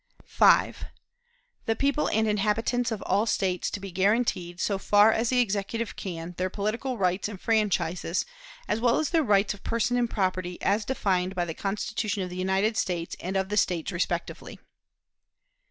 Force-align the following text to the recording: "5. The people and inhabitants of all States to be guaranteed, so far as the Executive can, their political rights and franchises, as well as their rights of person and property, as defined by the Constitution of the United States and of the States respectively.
"5. 0.25 0.85
The 1.67 1.75
people 1.75 2.09
and 2.09 2.27
inhabitants 2.27 2.91
of 2.91 3.03
all 3.03 3.27
States 3.27 3.69
to 3.69 3.79
be 3.79 3.91
guaranteed, 3.91 4.59
so 4.59 4.79
far 4.79 5.11
as 5.11 5.29
the 5.29 5.39
Executive 5.41 5.95
can, 5.95 6.33
their 6.39 6.49
political 6.49 6.97
rights 6.97 7.29
and 7.29 7.39
franchises, 7.39 8.25
as 8.67 8.79
well 8.79 8.97
as 8.97 9.11
their 9.11 9.21
rights 9.21 9.53
of 9.53 9.63
person 9.63 9.97
and 9.97 10.09
property, 10.09 10.59
as 10.59 10.85
defined 10.85 11.35
by 11.35 11.45
the 11.45 11.53
Constitution 11.53 12.23
of 12.23 12.31
the 12.31 12.35
United 12.35 12.77
States 12.77 13.15
and 13.19 13.37
of 13.37 13.49
the 13.49 13.57
States 13.57 13.91
respectively. 13.91 14.57